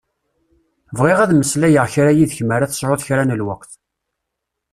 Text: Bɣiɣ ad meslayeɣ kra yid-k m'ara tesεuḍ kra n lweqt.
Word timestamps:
Bɣiɣ 0.97 1.19
ad 1.21 1.31
meslayeɣ 1.35 1.85
kra 1.93 2.11
yid-k 2.17 2.39
m'ara 2.43 2.69
tesεuḍ 2.71 3.01
kra 3.07 3.23
n 3.23 3.35
lweqt. 3.39 3.71